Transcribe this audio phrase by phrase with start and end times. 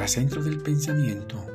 [0.00, 1.46] Pitágoras Centro del Pensamiento,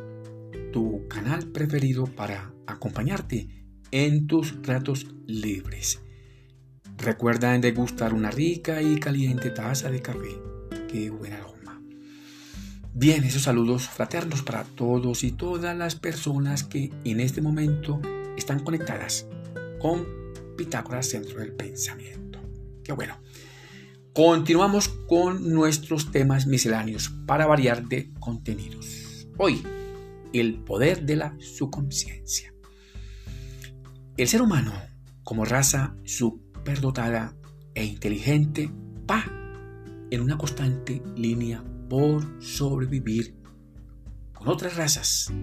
[0.71, 3.47] tu canal preferido para acompañarte
[3.89, 5.99] en tus ratos libres.
[6.95, 10.39] Recuerda degustar una rica y caliente taza de café.
[10.87, 11.81] Qué buen aroma.
[12.93, 17.99] Bien, esos saludos fraternos para todos y todas las personas que en este momento
[18.37, 19.25] están conectadas
[19.79, 20.05] con
[20.55, 22.39] Pitágoras Centro del Pensamiento.
[22.83, 23.17] Qué bueno.
[24.15, 29.27] Continuamos con nuestros temas misceláneos para variar de contenidos.
[29.37, 29.61] Hoy,
[30.31, 32.53] el poder de la subconsciencia.
[34.15, 34.71] El ser humano,
[35.25, 37.35] como raza superdotada
[37.73, 38.71] e inteligente,
[39.11, 39.25] va
[40.09, 43.35] en una constante línea por sobrevivir
[44.33, 45.33] con otras razas.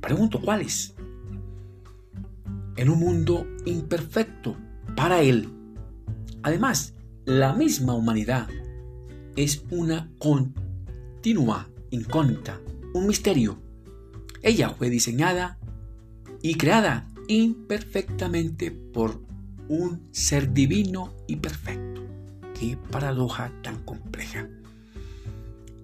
[0.00, 0.94] Pregunto, ¿cuáles?
[2.76, 4.56] En un mundo imperfecto
[4.96, 5.52] para él.
[6.42, 6.95] Además,
[7.26, 8.46] la misma humanidad
[9.34, 12.60] es una continua incógnita,
[12.94, 13.58] un misterio.
[14.42, 15.58] Ella fue diseñada
[16.40, 19.20] y creada imperfectamente por
[19.68, 22.00] un ser divino y perfecto.
[22.58, 24.48] Qué paradoja tan compleja.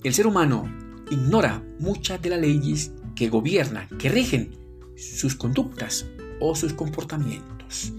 [0.04, 0.72] El ser humano
[1.10, 4.52] ignora muchas de las leyes que gobiernan, que rigen
[4.96, 6.06] sus conductas
[6.38, 7.92] o sus comportamientos.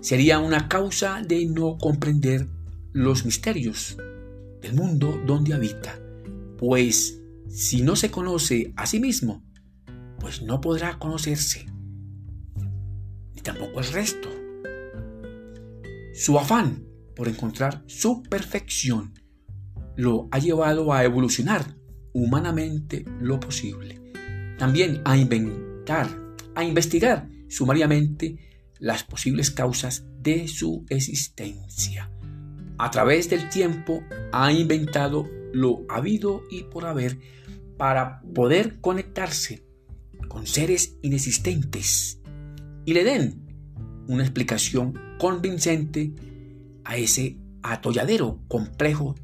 [0.00, 2.55] Sería una causa de no comprender
[2.96, 3.98] los misterios
[4.62, 6.00] del mundo donde habita,
[6.56, 9.44] pues si no se conoce a sí mismo,
[10.18, 11.66] pues no podrá conocerse,
[13.34, 14.30] ni tampoco el resto.
[16.14, 19.12] Su afán por encontrar su perfección
[19.94, 21.76] lo ha llevado a evolucionar
[22.14, 24.00] humanamente lo posible.
[24.58, 26.08] También a inventar,
[26.54, 28.38] a investigar sumariamente
[28.78, 32.10] las posibles causas de su existencia
[32.78, 37.18] a través del tiempo ha inventado lo habido y por haber
[37.76, 39.64] para poder conectarse
[40.28, 42.20] con seres inexistentes
[42.84, 43.46] y le den
[44.08, 46.12] una explicación convincente
[46.84, 49.14] a ese atolladero complejo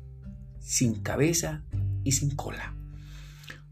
[0.59, 1.65] sin cabeza
[2.05, 2.77] y sin cola.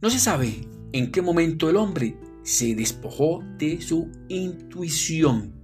[0.00, 5.54] No se sabe en qué momento el hombre se despojó de su intuición,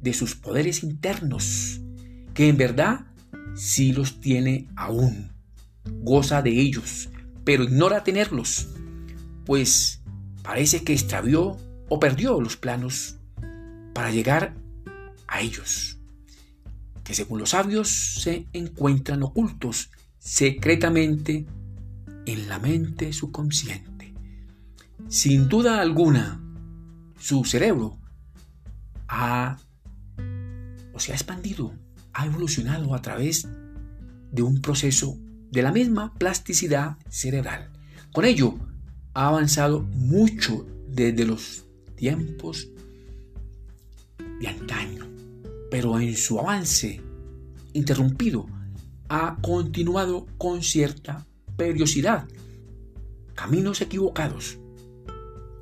[0.00, 1.80] de sus poderes internos,
[2.34, 3.06] que en verdad
[3.56, 5.32] sí los tiene aún,
[5.84, 7.08] goza de ellos,
[7.44, 8.68] pero ignora tenerlos,
[9.44, 10.02] pues
[10.42, 11.56] parece que extravió
[11.88, 13.16] o perdió los planos
[13.94, 14.54] para llegar
[15.26, 15.98] a ellos,
[17.02, 17.88] que según los sabios
[18.20, 21.46] se encuentran ocultos secretamente
[22.26, 24.12] en la mente subconsciente.
[25.08, 26.42] Sin duda alguna,
[27.18, 27.98] su cerebro
[29.08, 29.58] ha
[30.92, 31.72] o se ha expandido
[32.16, 33.46] ha evolucionado a través
[34.32, 35.18] de un proceso
[35.50, 37.70] de la misma plasticidad cerebral.
[38.10, 38.54] Con ello,
[39.12, 42.68] ha avanzado mucho desde los tiempos
[44.40, 45.06] de antaño,
[45.70, 47.02] pero en su avance
[47.74, 48.46] interrumpido
[49.10, 51.26] ha continuado con cierta
[51.58, 52.26] periodicidad.
[53.34, 54.58] Caminos equivocados.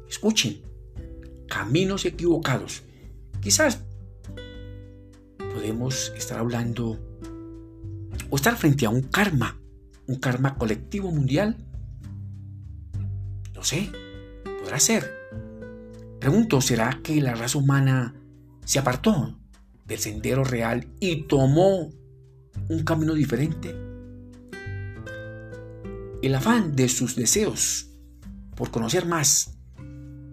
[0.09, 0.62] Escuchen,
[1.48, 2.84] caminos equivocados.
[3.41, 3.81] Quizás
[5.54, 6.98] podemos estar hablando
[8.28, 9.60] o estar frente a un karma,
[10.09, 11.56] un karma colectivo mundial.
[13.54, 13.91] No sé,
[14.60, 15.09] podrá ser.
[16.19, 18.14] Pregunto, ¿será que la raza humana
[18.64, 19.38] se apartó
[19.87, 21.91] del sendero real y tomó
[22.69, 23.76] un camino diferente?
[26.20, 27.91] El afán de sus deseos
[28.56, 29.56] por conocer más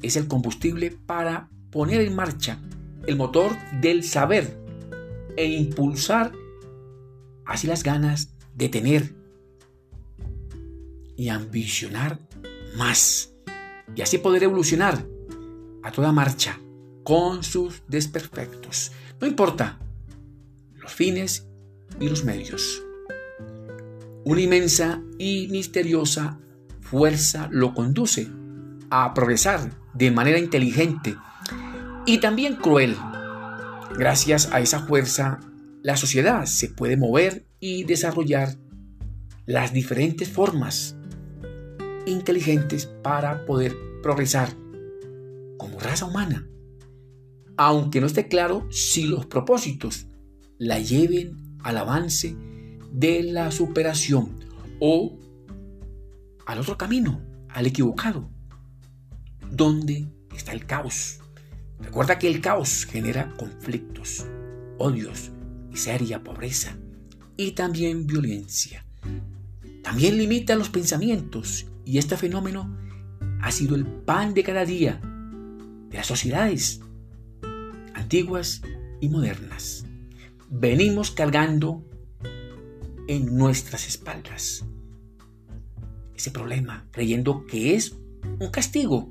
[0.02, 2.60] es el combustible para poner en marcha
[3.06, 4.61] el motor del saber
[5.38, 6.31] e impulsar
[7.46, 9.14] así las ganas de tener
[11.16, 12.19] y ambicionar
[12.78, 13.34] más
[13.96, 15.06] y así poder evolucionar
[15.84, 16.59] a toda marcha
[17.03, 18.92] con sus desperfectos.
[19.19, 19.80] No importa
[20.75, 21.48] los fines
[22.00, 22.81] y los medios.
[24.24, 26.39] Una inmensa y misteriosa
[26.80, 28.28] fuerza lo conduce
[28.89, 31.16] a progresar de manera inteligente
[32.06, 32.95] y también cruel
[33.98, 35.40] Gracias a esa fuerza,
[35.84, 38.58] la sociedad se puede mover y desarrollar
[39.46, 40.96] las diferentes formas
[42.06, 44.50] inteligentes para poder progresar
[45.58, 46.48] como raza humana.
[47.58, 50.08] Aunque no esté claro si los propósitos
[50.58, 52.36] la lleven al avance
[52.92, 54.40] de la superación
[54.80, 55.20] o
[56.46, 58.30] al otro camino, al equivocado,
[59.52, 61.20] donde está el caos.
[61.81, 64.25] Recuerda que el caos genera conflictos,
[64.78, 65.31] odios,
[65.69, 66.78] miseria, pobreza
[67.38, 68.86] y también violencia.
[69.83, 72.78] También limita los pensamientos Y este fenómeno
[73.42, 75.01] ha sido el pan de cada día
[75.89, 76.80] de las sociedades
[77.94, 78.62] antiguas
[79.00, 79.86] y modernas.
[80.50, 81.83] Venimos cargando
[83.07, 84.63] en nuestras espaldas
[86.16, 87.95] ese problema, creyendo que es
[88.39, 89.10] un castigo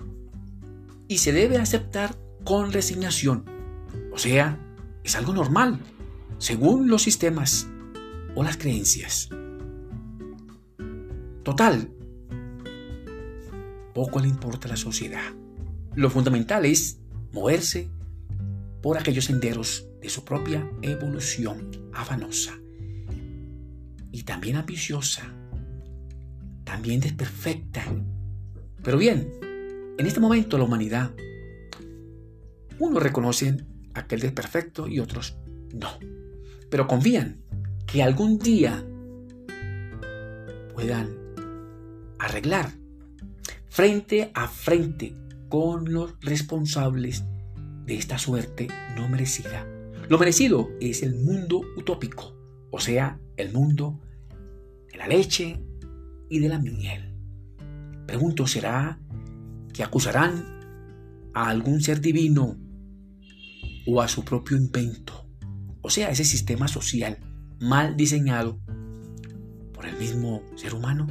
[1.08, 3.44] y se debe aceptar con resignación.
[4.12, 4.58] O sea,
[5.04, 5.81] es algo normal,
[6.38, 7.69] según los sistemas
[8.34, 9.28] o las creencias.
[11.42, 11.90] Total,
[13.94, 15.32] poco le importa a la sociedad.
[15.94, 17.00] Lo fundamental es
[17.32, 17.90] moverse
[18.82, 22.54] por aquellos senderos de su propia evolución afanosa
[24.12, 25.22] y también ambiciosa,
[26.64, 27.84] también desperfecta.
[28.82, 29.31] Pero bien,
[29.98, 31.10] en este momento la humanidad,
[32.81, 35.37] unos reconocen aquel desperfecto y otros
[35.73, 35.91] no.
[36.69, 37.43] Pero confían
[37.87, 38.85] que algún día
[40.75, 41.17] puedan
[42.19, 42.73] arreglar
[43.69, 45.15] frente a frente
[45.49, 47.25] con los responsables
[47.85, 49.67] de esta suerte no merecida.
[50.09, 52.35] Lo merecido es el mundo utópico,
[52.71, 54.00] o sea, el mundo
[54.91, 55.61] de la leche
[56.29, 57.15] y de la miel.
[58.06, 58.99] Pregunto, ¿será
[59.73, 60.61] que acusarán
[61.32, 62.56] a algún ser divino
[63.87, 65.27] o a su propio invento?
[65.82, 67.19] O sea, ese sistema social
[67.61, 68.59] mal diseñado
[69.73, 71.06] por el mismo ser humano.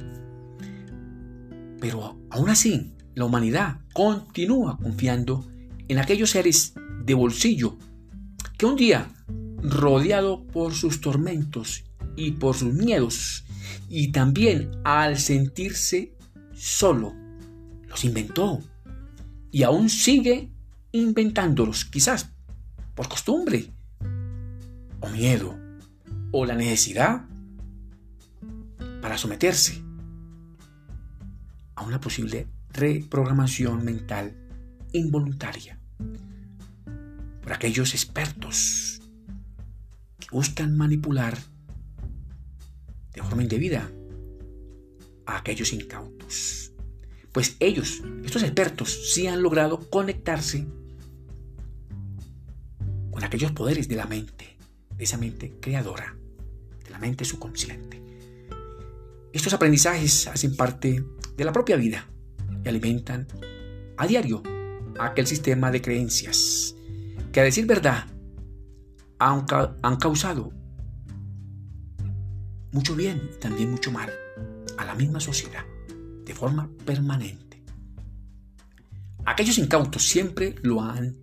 [1.80, 5.48] Pero aún así, la humanidad continúa confiando
[5.88, 6.74] en aquellos seres
[7.04, 7.78] de bolsillo
[8.58, 9.12] que un día,
[9.62, 11.86] rodeado por sus tormentos
[12.16, 13.46] y por sus miedos,
[13.88, 16.14] y también al sentirse
[16.54, 17.14] solo,
[17.88, 18.60] los inventó
[19.52, 20.52] y aún sigue
[20.92, 22.32] inventándolos, quizás
[23.00, 23.72] por costumbre
[25.00, 25.58] o miedo
[26.34, 27.26] o la necesidad
[29.02, 29.82] para someterse
[31.76, 34.36] a una posible reprogramación mental
[34.92, 35.80] involuntaria
[37.42, 39.00] por aquellos expertos
[40.20, 41.38] que buscan manipular
[43.14, 43.90] de forma indebida
[45.26, 46.74] a aquellos incautos.
[47.32, 50.68] Pues ellos, estos expertos, sí han logrado conectarse
[53.24, 54.58] aquellos poderes de la mente,
[54.96, 56.16] de esa mente creadora,
[56.84, 58.02] de la mente subconsciente.
[59.34, 61.04] Estos aprendizajes hacen parte
[61.38, 62.08] de la propia vida
[62.64, 63.28] y alimentan
[63.98, 64.42] a diario
[65.00, 66.76] aquel sistema de creencias
[67.32, 68.06] que a decir verdad
[69.20, 70.52] han causado
[72.72, 74.12] mucho bien y también mucho mal
[74.78, 75.64] a la misma sociedad
[76.26, 77.64] de forma permanente.
[79.26, 81.18] Aquellos incautos siempre lo han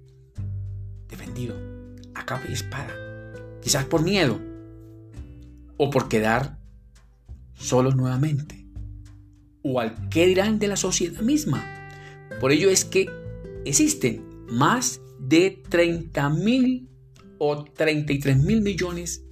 [1.09, 1.76] defendido
[2.27, 2.95] capa y espada,
[3.63, 4.39] quizás por miedo
[5.79, 6.59] o por quedar
[7.55, 8.67] solos nuevamente
[9.63, 11.65] o al qué dirán de la sociedad misma.
[12.41, 13.09] Por ello es que
[13.65, 16.89] existen más de 30 mil
[17.39, 19.25] o 33 mil millones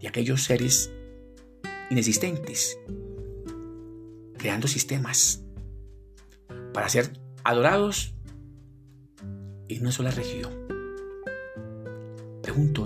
[0.00, 0.90] de aquellos seres
[1.90, 2.78] inexistentes,
[4.38, 5.42] creando sistemas
[6.72, 7.12] para ser
[7.44, 8.14] adorados
[9.68, 10.67] en una sola región.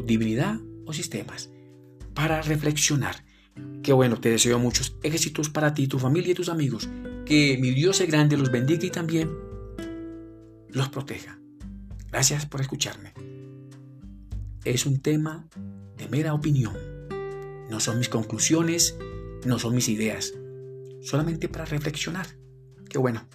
[0.07, 1.51] ¿Divinidad o sistemas?
[2.15, 3.25] Para reflexionar
[3.83, 6.89] Qué bueno, te deseo muchos éxitos para ti, tu familia y tus amigos.
[7.27, 9.31] Que mi Dios es grande los bendiga y también
[10.69, 11.39] los proteja.
[12.11, 13.13] Gracias por escucharme.
[14.65, 15.49] Es un tema
[15.97, 16.77] de mera opinión.
[17.69, 18.97] No son mis conclusiones,
[19.45, 20.33] no son mis ideas.
[21.01, 22.27] Solamente para reflexionar.
[22.89, 23.27] Qué bueno.